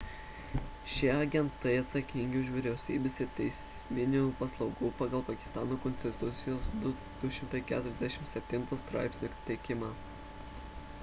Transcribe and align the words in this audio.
šie 0.91 1.09
agentai 1.15 1.73
atsakingi 1.81 2.39
už 2.39 2.49
vyriausybės 2.53 3.17
ir 3.25 3.29
teisminių 3.39 4.23
paslaugų 4.39 4.89
pagal 5.03 5.23
pakistano 5.29 5.77
konstitucijos 5.85 6.71
247 6.87 8.75
straipsnį 8.85 9.33
teikimą 9.53 9.93